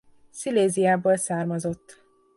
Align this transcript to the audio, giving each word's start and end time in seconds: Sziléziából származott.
Sziléziából 0.31 1.15
származott. 1.17 2.03